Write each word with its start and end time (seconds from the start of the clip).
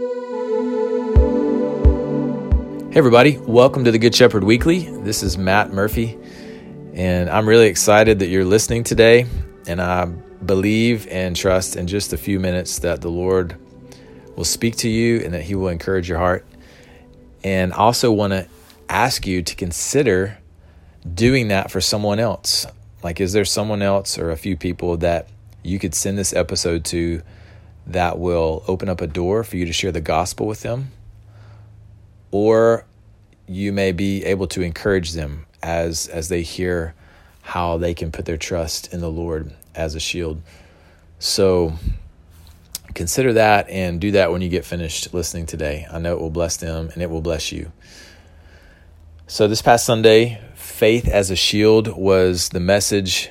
Hey, 0.00 0.06
everybody, 2.94 3.36
welcome 3.36 3.84
to 3.84 3.90
the 3.90 3.98
Good 3.98 4.14
Shepherd 4.14 4.44
Weekly. 4.44 4.88
This 5.02 5.22
is 5.22 5.36
Matt 5.36 5.74
Murphy, 5.74 6.18
and 6.94 7.28
I'm 7.28 7.46
really 7.46 7.66
excited 7.66 8.20
that 8.20 8.28
you're 8.28 8.46
listening 8.46 8.82
today. 8.82 9.26
And 9.66 9.78
I 9.78 10.06
believe 10.06 11.06
and 11.08 11.36
trust 11.36 11.76
in 11.76 11.86
just 11.86 12.14
a 12.14 12.16
few 12.16 12.40
minutes 12.40 12.78
that 12.78 13.02
the 13.02 13.10
Lord 13.10 13.56
will 14.36 14.46
speak 14.46 14.76
to 14.76 14.88
you 14.88 15.20
and 15.20 15.34
that 15.34 15.42
He 15.42 15.54
will 15.54 15.68
encourage 15.68 16.08
your 16.08 16.16
heart. 16.16 16.46
And 17.44 17.74
I 17.74 17.76
also 17.76 18.10
want 18.10 18.32
to 18.32 18.48
ask 18.88 19.26
you 19.26 19.42
to 19.42 19.54
consider 19.54 20.38
doing 21.12 21.48
that 21.48 21.70
for 21.70 21.82
someone 21.82 22.18
else. 22.18 22.66
Like, 23.02 23.20
is 23.20 23.34
there 23.34 23.44
someone 23.44 23.82
else 23.82 24.18
or 24.18 24.30
a 24.30 24.36
few 24.38 24.56
people 24.56 24.96
that 24.96 25.28
you 25.62 25.78
could 25.78 25.94
send 25.94 26.16
this 26.16 26.32
episode 26.32 26.86
to 26.86 27.20
that 27.86 28.18
will 28.18 28.64
open 28.68 28.88
up 28.88 29.00
a 29.00 29.06
door 29.06 29.42
for 29.44 29.56
you 29.56 29.66
to 29.66 29.72
share 29.72 29.92
the 29.92 30.00
gospel 30.00 30.46
with 30.46 30.62
them? 30.62 30.92
or 32.30 32.84
you 33.46 33.72
may 33.72 33.92
be 33.92 34.24
able 34.24 34.46
to 34.46 34.62
encourage 34.62 35.12
them 35.12 35.46
as 35.62 36.06
as 36.08 36.28
they 36.28 36.42
hear 36.42 36.94
how 37.42 37.78
they 37.78 37.94
can 37.94 38.12
put 38.12 38.24
their 38.24 38.36
trust 38.36 38.92
in 38.92 39.00
the 39.00 39.10
Lord 39.10 39.52
as 39.74 39.94
a 39.94 40.00
shield. 40.00 40.40
So 41.18 41.74
consider 42.94 43.32
that 43.34 43.68
and 43.68 44.00
do 44.00 44.12
that 44.12 44.30
when 44.30 44.42
you 44.42 44.48
get 44.48 44.64
finished 44.64 45.12
listening 45.12 45.46
today. 45.46 45.86
I 45.90 45.98
know 45.98 46.14
it 46.14 46.20
will 46.20 46.30
bless 46.30 46.56
them 46.56 46.90
and 46.92 47.02
it 47.02 47.10
will 47.10 47.20
bless 47.20 47.50
you. 47.50 47.72
So 49.26 49.48
this 49.48 49.62
past 49.62 49.86
Sunday, 49.86 50.40
faith 50.54 51.08
as 51.08 51.30
a 51.30 51.36
shield 51.36 51.88
was 51.88 52.50
the 52.50 52.60
message. 52.60 53.30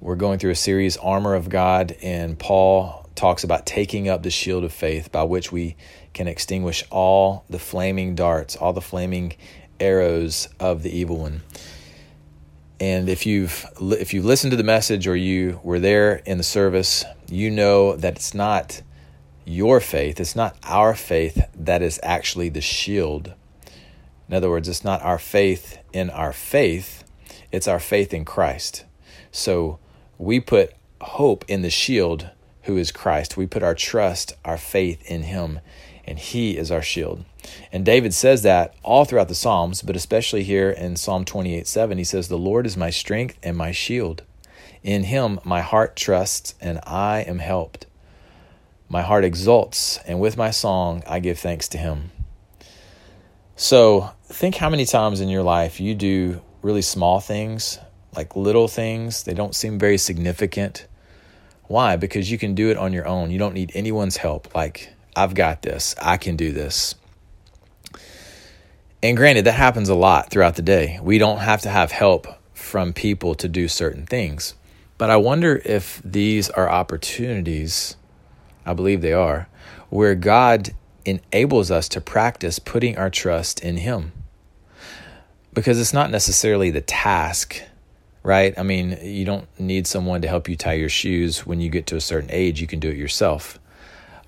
We're 0.00 0.16
going 0.16 0.38
through 0.38 0.50
a 0.50 0.56
series 0.56 0.96
Armor 0.96 1.34
of 1.34 1.48
God 1.48 1.96
and 2.02 2.38
Paul 2.38 3.05
talks 3.16 3.42
about 3.42 3.66
taking 3.66 4.08
up 4.08 4.22
the 4.22 4.30
shield 4.30 4.64
of 4.64 4.72
faith 4.72 5.10
by 5.10 5.24
which 5.24 5.50
we 5.50 5.76
can 6.14 6.28
extinguish 6.28 6.84
all 6.90 7.44
the 7.50 7.58
flaming 7.58 8.14
darts, 8.14 8.56
all 8.56 8.72
the 8.72 8.80
flaming 8.80 9.34
arrows 9.80 10.48
of 10.60 10.82
the 10.82 10.96
evil 10.96 11.18
one. 11.18 11.42
And 12.78 13.08
if 13.08 13.24
you've 13.24 13.64
if 13.80 14.12
you've 14.12 14.24
listened 14.24 14.50
to 14.50 14.56
the 14.56 14.62
message 14.62 15.06
or 15.06 15.16
you 15.16 15.60
were 15.62 15.80
there 15.80 16.16
in 16.26 16.36
the 16.38 16.44
service, 16.44 17.04
you 17.28 17.50
know 17.50 17.96
that 17.96 18.16
it's 18.16 18.34
not 18.34 18.82
your 19.46 19.80
faith, 19.80 20.20
it's 20.20 20.36
not 20.36 20.56
our 20.64 20.94
faith 20.94 21.48
that 21.54 21.80
is 21.80 21.98
actually 22.02 22.50
the 22.50 22.60
shield. 22.60 23.32
In 24.28 24.34
other 24.34 24.50
words, 24.50 24.68
it's 24.68 24.84
not 24.84 25.02
our 25.02 25.18
faith 25.18 25.78
in 25.92 26.10
our 26.10 26.32
faith, 26.32 27.04
it's 27.50 27.68
our 27.68 27.78
faith 27.78 28.12
in 28.12 28.24
Christ. 28.24 28.84
So 29.30 29.78
we 30.18 30.40
put 30.40 30.74
hope 31.00 31.44
in 31.48 31.62
the 31.62 31.70
shield 31.70 32.30
who 32.66 32.76
is 32.76 32.92
Christ. 32.92 33.36
We 33.36 33.46
put 33.46 33.62
our 33.62 33.74
trust, 33.74 34.34
our 34.44 34.58
faith 34.58 35.10
in 35.10 35.22
him 35.22 35.60
and 36.06 36.18
he 36.18 36.56
is 36.56 36.70
our 36.70 36.82
shield. 36.82 37.24
And 37.72 37.84
David 37.84 38.14
says 38.14 38.42
that 38.42 38.74
all 38.82 39.04
throughout 39.04 39.28
the 39.28 39.34
Psalms, 39.34 39.82
but 39.82 39.96
especially 39.96 40.44
here 40.44 40.70
in 40.70 40.96
Psalm 40.96 41.24
28 41.24 41.66
7, 41.66 41.98
he 41.98 42.04
says, 42.04 42.28
The 42.28 42.38
Lord 42.38 42.66
is 42.66 42.76
my 42.76 42.90
strength 42.90 43.38
and 43.42 43.56
my 43.56 43.72
shield. 43.72 44.22
In 44.82 45.04
him 45.04 45.40
my 45.44 45.62
heart 45.62 45.96
trusts, 45.96 46.54
and 46.60 46.78
I 46.84 47.20
am 47.20 47.40
helped. 47.40 47.86
My 48.88 49.02
heart 49.02 49.24
exults, 49.24 49.98
and 50.06 50.20
with 50.20 50.36
my 50.36 50.50
song 50.50 51.02
I 51.08 51.18
give 51.18 51.38
thanks 51.38 51.66
to 51.68 51.78
him. 51.78 52.12
So 53.56 54.10
think 54.26 54.56
how 54.56 54.70
many 54.70 54.84
times 54.84 55.20
in 55.20 55.28
your 55.28 55.42
life 55.42 55.80
you 55.80 55.94
do 55.94 56.40
really 56.62 56.82
small 56.82 57.20
things, 57.20 57.78
like 58.14 58.36
little 58.36 58.68
things. 58.68 59.24
They 59.24 59.34
don't 59.34 59.54
seem 59.54 59.78
very 59.78 59.98
significant. 59.98 60.86
Why? 61.68 61.96
Because 61.96 62.30
you 62.30 62.38
can 62.38 62.54
do 62.54 62.70
it 62.70 62.76
on 62.76 62.92
your 62.92 63.06
own. 63.06 63.30
You 63.30 63.38
don't 63.38 63.54
need 63.54 63.72
anyone's 63.74 64.18
help. 64.18 64.54
Like 64.54 64.92
I've 65.14 65.34
got 65.34 65.62
this. 65.62 65.94
I 66.00 66.16
can 66.16 66.36
do 66.36 66.52
this. 66.52 66.94
And 69.02 69.16
granted, 69.16 69.44
that 69.44 69.52
happens 69.52 69.88
a 69.88 69.94
lot 69.94 70.30
throughout 70.30 70.56
the 70.56 70.62
day. 70.62 70.98
We 71.02 71.18
don't 71.18 71.38
have 71.38 71.62
to 71.62 71.68
have 71.68 71.92
help 71.92 72.26
from 72.54 72.92
people 72.92 73.34
to 73.36 73.48
do 73.48 73.68
certain 73.68 74.06
things. 74.06 74.54
But 74.98 75.10
I 75.10 75.16
wonder 75.16 75.60
if 75.64 76.00
these 76.04 76.48
are 76.50 76.68
opportunities, 76.68 77.96
I 78.64 78.72
believe 78.72 79.02
they 79.02 79.12
are, 79.12 79.48
where 79.90 80.14
God 80.14 80.74
enables 81.04 81.70
us 81.70 81.88
to 81.90 82.00
practice 82.00 82.58
putting 82.58 82.96
our 82.96 83.10
trust 83.10 83.60
in 83.60 83.76
Him. 83.76 84.12
Because 85.52 85.78
it's 85.78 85.92
not 85.92 86.10
necessarily 86.10 86.70
the 86.70 86.80
task, 86.80 87.62
right? 88.26 88.58
I 88.58 88.62
mean, 88.62 88.98
you 89.02 89.24
don't 89.24 89.46
need 89.58 89.86
someone 89.86 90.22
to 90.22 90.28
help 90.28 90.48
you 90.48 90.56
tie 90.56 90.74
your 90.74 90.88
shoes 90.88 91.46
when 91.46 91.60
you 91.60 91.70
get 91.70 91.86
to 91.86 91.96
a 91.96 92.00
certain 92.00 92.30
age, 92.32 92.60
you 92.60 92.66
can 92.66 92.80
do 92.80 92.90
it 92.90 92.96
yourself 92.96 93.58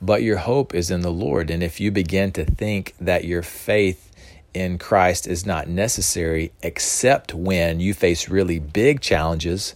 but 0.01 0.23
your 0.23 0.37
hope 0.37 0.75
is 0.75 0.91
in 0.91 1.01
the 1.01 1.11
Lord. 1.11 1.51
And 1.51 1.63
if 1.63 1.81
you 1.81 1.91
begin 1.91 2.33
to 2.33 2.45
think 2.45 2.95
that 3.01 3.25
your 3.25 3.43
faith 3.43 4.13
in 4.55 4.79
Christ 4.79 5.27
is 5.27 5.45
not 5.45 5.69
necessary 5.69 6.53
except 6.63 7.35
when 7.35 7.81
you 7.81 7.95
face 7.95 8.29
really 8.29 8.59
big 8.59 9.01
challenges, 9.01 9.75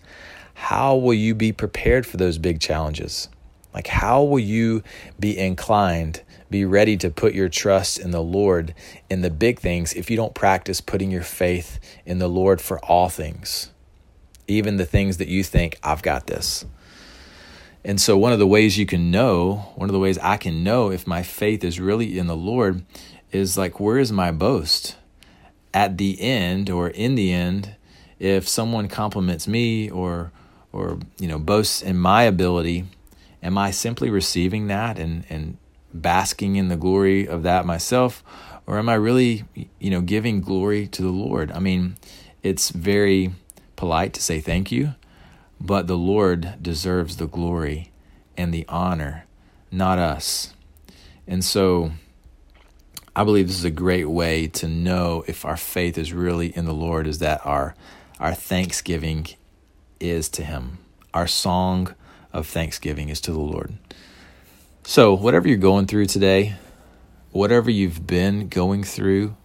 how 0.54 0.96
will 0.96 1.14
you 1.14 1.34
be 1.34 1.52
prepared 1.52 2.06
for 2.06 2.16
those 2.16 2.38
big 2.38 2.60
challenges? 2.60 3.28
Like, 3.74 3.86
how 3.86 4.22
will 4.22 4.38
you 4.38 4.82
be 5.18 5.36
inclined, 5.38 6.22
be 6.50 6.64
ready 6.64 6.96
to 6.98 7.10
put 7.10 7.34
your 7.34 7.48
trust 7.48 7.98
in 7.98 8.10
the 8.10 8.22
Lord 8.22 8.74
in 9.08 9.22
the 9.22 9.30
big 9.30 9.58
things 9.58 9.94
if 9.94 10.10
you 10.10 10.16
don't 10.16 10.34
practice 10.34 10.80
putting 10.80 11.10
your 11.10 11.22
faith 11.22 11.80
in 12.04 12.18
the 12.18 12.28
Lord 12.28 12.60
for 12.60 12.78
all 12.84 13.08
things? 13.08 13.71
Even 14.48 14.76
the 14.76 14.86
things 14.86 15.16
that 15.18 15.28
you 15.28 15.42
think, 15.42 15.78
I've 15.82 16.02
got 16.02 16.26
this. 16.26 16.64
And 17.84 18.00
so, 18.00 18.16
one 18.16 18.32
of 18.32 18.38
the 18.38 18.46
ways 18.46 18.78
you 18.78 18.86
can 18.86 19.10
know, 19.10 19.72
one 19.74 19.88
of 19.88 19.92
the 19.92 19.98
ways 19.98 20.18
I 20.18 20.36
can 20.36 20.62
know 20.62 20.90
if 20.90 21.06
my 21.06 21.22
faith 21.22 21.64
is 21.64 21.80
really 21.80 22.18
in 22.18 22.28
the 22.28 22.36
Lord 22.36 22.84
is 23.32 23.58
like, 23.58 23.80
where 23.80 23.98
is 23.98 24.12
my 24.12 24.30
boast? 24.30 24.96
At 25.74 25.98
the 25.98 26.20
end 26.20 26.70
or 26.70 26.90
in 26.90 27.14
the 27.14 27.32
end, 27.32 27.76
if 28.20 28.46
someone 28.46 28.88
compliments 28.88 29.48
me 29.48 29.90
or, 29.90 30.30
or 30.70 31.00
you 31.18 31.26
know, 31.26 31.38
boasts 31.38 31.82
in 31.82 31.96
my 31.96 32.22
ability, 32.22 32.84
am 33.42 33.58
I 33.58 33.72
simply 33.72 34.10
receiving 34.10 34.68
that 34.68 34.98
and, 34.98 35.24
and 35.28 35.56
basking 35.92 36.56
in 36.56 36.68
the 36.68 36.76
glory 36.76 37.26
of 37.26 37.42
that 37.42 37.66
myself? 37.66 38.22
Or 38.66 38.78
am 38.78 38.88
I 38.88 38.94
really, 38.94 39.44
you 39.80 39.90
know, 39.90 40.02
giving 40.02 40.40
glory 40.40 40.86
to 40.88 41.02
the 41.02 41.10
Lord? 41.10 41.50
I 41.50 41.58
mean, 41.58 41.96
it's 42.44 42.70
very 42.70 43.32
polite 43.82 44.12
to 44.12 44.22
say 44.22 44.38
thank 44.40 44.70
you 44.70 44.94
but 45.62 45.86
the 45.86 45.96
Lord 45.96 46.54
deserves 46.60 47.16
the 47.16 47.28
glory 47.28 47.92
and 48.36 48.52
the 48.52 48.64
honor, 48.68 49.26
not 49.70 49.98
us. 49.98 50.54
And 51.26 51.44
so 51.44 51.92
I 53.14 53.22
believe 53.22 53.46
this 53.46 53.58
is 53.58 53.64
a 53.64 53.70
great 53.70 54.06
way 54.06 54.48
to 54.48 54.66
know 54.66 55.24
if 55.28 55.44
our 55.44 55.56
faith 55.56 55.96
is 55.96 56.12
really 56.12 56.48
in 56.56 56.64
the 56.64 56.74
Lord 56.74 57.06
is 57.06 57.20
that 57.20 57.46
our 57.46 57.76
our 58.18 58.34
thanksgiving 58.34 59.26
is 60.00 60.28
to 60.30 60.44
him. 60.44 60.78
Our 61.14 61.28
song 61.28 61.94
of 62.32 62.46
thanksgiving 62.46 63.08
is 63.08 63.20
to 63.22 63.32
the 63.32 63.40
Lord. 63.40 63.74
So, 64.84 65.14
whatever 65.14 65.46
you're 65.46 65.58
going 65.58 65.86
through 65.86 66.06
today, 66.06 66.54
whatever 67.30 67.70
you've 67.70 68.06
been 68.06 68.48
going 68.48 68.84
through, 68.84 69.36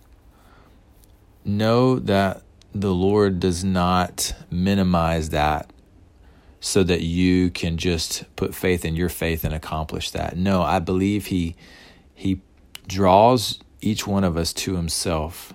know 1.46 2.00
that 2.00 2.42
the 2.74 2.94
Lord 2.94 3.40
does 3.40 3.64
not 3.64 4.34
minimize 4.52 5.30
that 5.30 5.72
so 6.60 6.84
that 6.84 7.02
you 7.02 7.50
can 7.50 7.78
just 7.78 8.24
put 8.36 8.54
faith 8.54 8.84
in 8.84 8.96
your 8.96 9.10
faith 9.10 9.44
and 9.44 9.54
accomplish 9.54 10.12
that. 10.12 10.38
No, 10.38 10.62
I 10.62 10.80
believe 10.80 11.28
he 11.28 11.56
he 12.14 12.42
draws 12.88 13.60
each 13.80 14.08
one 14.08 14.24
of 14.24 14.38
us 14.38 14.54
to 14.54 14.76
himself 14.76 15.54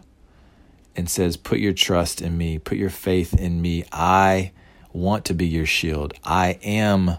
and 0.95 1.11
says, 1.11 1.37
"Put 1.37 1.59
your 1.59 1.73
trust 1.73 2.23
in 2.23 2.39
me, 2.39 2.59
put 2.59 2.79
your 2.79 2.91
faith 2.91 3.35
in 3.35 3.61
me. 3.61 3.85
I 3.93 4.53
want 4.93 5.25
to 5.27 5.35
be 5.35 5.47
your 5.47 5.67
shield. 5.67 6.15
I 6.25 6.59
am 6.63 7.17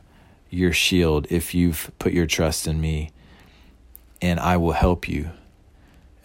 your 0.49 0.71
shield 0.71 1.27
if 1.29 1.53
you've 1.53 1.91
put 1.99 2.13
your 2.13 2.27
trust 2.27 2.67
in 2.67 2.79
me, 2.79 3.09
and 4.21 4.39
I 4.39 4.57
will 4.57 4.73
help 4.73 5.09
you." 5.09 5.31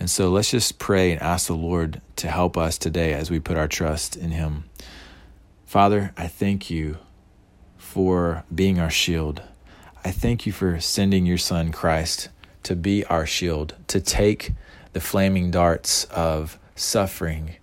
And 0.01 0.09
so 0.09 0.31
let's 0.31 0.51
just 0.51 0.79
pray 0.79 1.13
and 1.13 1.21
ask 1.21 1.49
the 1.49 1.55
Lord 1.55 2.01
to 2.17 2.29
help 2.29 2.57
us 2.57 2.79
today 2.79 3.13
as 3.13 3.31
we 3.31 3.41
put 3.41 3.57
our 3.57 3.69
trust 3.69 4.17
in 4.17 4.31
him. 4.31 4.65
Father, 5.67 6.13
I 6.17 6.29
thank 6.29 6.71
you 6.71 6.99
for 7.77 8.45
being 8.55 8.79
our 8.79 8.91
shield. 8.91 9.43
I 10.05 10.11
thank 10.11 10.47
you 10.47 10.53
for 10.53 10.81
sending 10.81 11.27
your 11.27 11.39
son 11.39 11.73
Christ 11.73 12.29
to 12.63 12.77
be 12.77 13.05
our 13.07 13.27
shield, 13.27 13.75
to 13.89 14.01
take 14.01 14.53
the 14.93 15.01
flaming 15.01 15.51
darts 15.51 16.05
of 16.05 16.59
suffering 16.77 17.57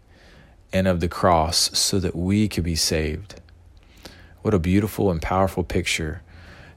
and 0.73 0.87
of 0.87 0.99
the 0.99 1.07
cross 1.07 1.77
so 1.77 1.99
that 1.99 2.15
we 2.15 2.49
could 2.49 2.63
be 2.63 2.75
saved. 2.75 3.39
What 4.41 4.53
a 4.53 4.59
beautiful 4.59 5.09
and 5.09 5.21
powerful 5.21 5.63
picture 5.63 6.21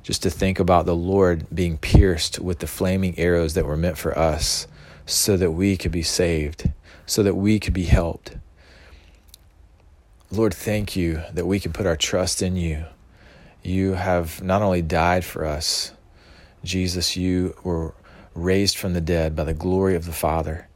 just 0.02 0.22
to 0.22 0.30
think 0.30 0.58
about 0.58 0.86
the 0.86 0.94
Lord 0.94 1.46
being 1.52 1.76
pierced 1.76 2.38
with 2.38 2.60
the 2.60 2.66
flaming 2.66 3.18
arrows 3.18 3.54
that 3.54 3.66
were 3.66 3.76
meant 3.76 3.98
for 3.98 4.16
us 4.16 4.66
so 5.08 5.36
that 5.36 5.52
we 5.52 5.76
could 5.76 5.92
be 5.92 6.02
saved, 6.02 6.70
so 7.06 7.22
that 7.22 7.34
we 7.34 7.58
could 7.58 7.74
be 7.74 7.84
helped. 7.84 8.36
Lord, 10.30 10.54
thank 10.54 10.94
you 10.94 11.22
that 11.32 11.46
we 11.46 11.58
can 11.58 11.72
put 11.72 11.86
our 11.86 11.96
trust 11.96 12.42
in 12.42 12.54
you 12.56 12.84
you 13.62 13.94
have 13.94 14.42
not 14.42 14.62
only 14.62 14.82
died 14.82 15.24
for 15.24 15.44
us, 15.44 15.92
Jesus, 16.64 17.16
you 17.16 17.54
were 17.62 17.94
raised 18.34 18.78
from 18.78 18.94
the 18.94 19.00
dead 19.00 19.34
by 19.36 19.44
the 19.44 19.54
glory 19.54 19.94
of 19.94 20.06
the 20.06 20.12
Father. 20.12 20.67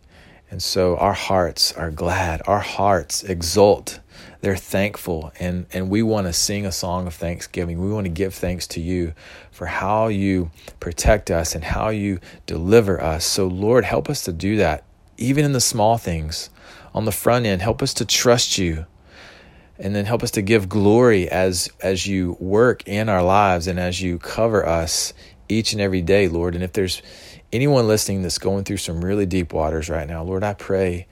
And 0.52 0.62
so 0.62 0.99
our 0.99 1.14
hearts 1.14 1.72
are 1.72 1.90
glad, 1.90 2.43
our 2.46 2.58
hearts 2.58 3.22
exult, 3.22 4.00
they're 4.43 4.54
thankful, 4.54 5.32
and, 5.40 5.64
and 5.72 5.88
we 5.88 6.02
want 6.02 6.26
to 6.26 6.34
sing 6.34 6.66
a 6.66 6.72
song 6.72 7.06
of 7.06 7.14
thanksgiving. 7.14 7.81
We 7.81 7.90
want 7.90 8.04
to 8.04 8.10
give 8.10 8.34
thanks 8.34 8.66
to 8.66 8.81
you 8.82 9.14
for 9.50 9.64
how 9.64 10.08
you 10.08 10.50
protect 10.78 11.31
us 11.31 11.54
and 11.54 11.64
how 11.64 11.88
you 11.88 12.20
deliver 12.44 13.00
us. 13.00 13.25
So, 13.25 13.46
Lord, 13.46 13.87
help 13.87 14.10
us 14.10 14.25
to 14.25 14.32
do 14.32 14.58
that, 14.58 14.84
even 15.16 15.46
in 15.46 15.52
the 15.52 15.60
small 15.60 15.96
things. 15.96 16.50
On 16.93 17.06
the 17.06 17.12
front 17.12 17.46
end, 17.46 17.62
help 17.62 17.81
us 17.82 17.94
to 17.94 18.04
trust 18.04 18.58
you 18.58 18.84
and 19.78 19.96
then 19.96 20.04
help 20.04 20.22
us 20.22 20.31
to 20.32 20.43
give 20.43 20.69
glory 20.69 21.31
as 21.31 21.70
as 21.81 22.06
you 22.06 22.37
work 22.38 22.87
in 22.87 23.08
our 23.08 23.22
lives 23.22 23.66
and 23.66 23.81
as 23.81 24.02
you 24.02 24.19
cover 24.19 24.66
us 24.66 25.14
each 25.52 25.72
and 25.72 25.81
every 25.81 26.02
day 26.02 26.28
lord 26.28 26.54
and 26.54 26.64
if 26.64 26.72
there's 26.72 27.02
anyone 27.52 27.87
listening 27.87 28.22
that's 28.22 28.38
going 28.38 28.64
through 28.64 28.78
some 28.78 29.04
really 29.04 29.26
deep 29.26 29.52
waters 29.52 29.90
right 29.90 30.08
now, 30.08 30.22
Lord, 30.22 30.43
I 30.43 30.54
pray 30.54 31.06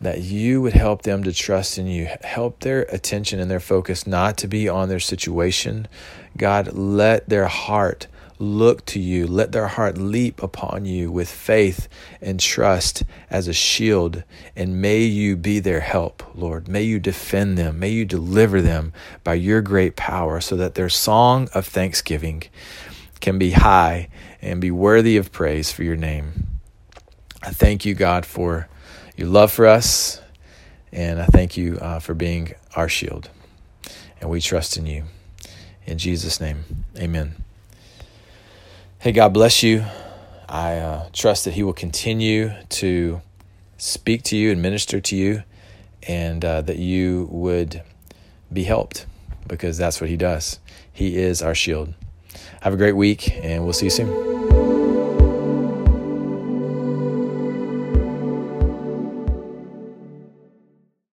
that 0.00 0.20
you 0.20 0.60
would 0.62 0.74
help 0.74 1.02
them 1.02 1.22
to 1.24 1.32
trust 1.32 1.78
in 1.78 1.86
you. 1.86 2.08
Help 2.22 2.60
their 2.60 2.82
attention 2.82 3.40
and 3.40 3.50
their 3.50 3.60
focus 3.60 4.06
not 4.06 4.36
to 4.38 4.48
be 4.48 4.68
on 4.68 4.88
their 4.88 5.00
situation. 5.00 5.88
God, 6.36 6.72
let 6.72 7.28
their 7.28 7.46
heart 7.46 8.06
look 8.40 8.86
to 8.86 9.00
you. 9.00 9.26
Let 9.26 9.50
their 9.50 9.66
heart 9.66 9.98
leap 9.98 10.40
upon 10.40 10.84
you 10.84 11.10
with 11.10 11.28
faith 11.28 11.88
and 12.20 12.38
trust 12.38 13.02
as 13.28 13.48
a 13.48 13.52
shield. 13.52 14.22
And 14.54 14.80
may 14.80 15.02
you 15.02 15.36
be 15.36 15.58
their 15.58 15.80
help, 15.80 16.22
Lord. 16.36 16.68
May 16.68 16.82
you 16.82 17.00
defend 17.00 17.58
them. 17.58 17.80
May 17.80 17.90
you 17.90 18.04
deliver 18.04 18.62
them 18.62 18.92
by 19.24 19.34
your 19.34 19.60
great 19.60 19.96
power 19.96 20.40
so 20.40 20.54
that 20.56 20.76
their 20.76 20.88
song 20.88 21.48
of 21.52 21.66
thanksgiving 21.66 22.44
can 23.20 23.38
be 23.38 23.52
high 23.52 24.08
and 24.40 24.60
be 24.60 24.70
worthy 24.70 25.16
of 25.16 25.32
praise 25.32 25.72
for 25.72 25.82
your 25.82 25.96
name. 25.96 26.46
I 27.42 27.50
thank 27.50 27.84
you, 27.84 27.94
God, 27.94 28.26
for 28.26 28.68
your 29.16 29.28
love 29.28 29.52
for 29.52 29.66
us, 29.66 30.20
and 30.92 31.20
I 31.20 31.26
thank 31.26 31.56
you 31.56 31.78
uh, 31.78 31.98
for 31.98 32.14
being 32.14 32.54
our 32.74 32.88
shield. 32.88 33.30
And 34.20 34.30
we 34.30 34.40
trust 34.40 34.76
in 34.76 34.86
you. 34.86 35.04
In 35.86 35.98
Jesus' 35.98 36.40
name, 36.40 36.84
amen. 36.98 37.34
Hey, 38.98 39.12
God 39.12 39.32
bless 39.32 39.62
you. 39.62 39.84
I 40.48 40.78
uh, 40.78 41.08
trust 41.12 41.44
that 41.44 41.54
He 41.54 41.62
will 41.62 41.72
continue 41.72 42.52
to 42.70 43.20
speak 43.76 44.22
to 44.24 44.36
you 44.36 44.50
and 44.50 44.60
minister 44.60 45.00
to 45.00 45.16
you, 45.16 45.44
and 46.02 46.44
uh, 46.44 46.62
that 46.62 46.78
you 46.78 47.28
would 47.30 47.82
be 48.52 48.64
helped 48.64 49.06
because 49.46 49.78
that's 49.78 50.00
what 50.00 50.10
He 50.10 50.16
does. 50.16 50.58
He 50.92 51.16
is 51.16 51.42
our 51.42 51.54
shield. 51.54 51.94
Have 52.60 52.74
a 52.74 52.76
great 52.76 52.96
week, 52.96 53.32
and 53.42 53.64
we'll 53.64 53.72
see 53.72 53.86
you 53.86 53.90
soon. 53.90 54.47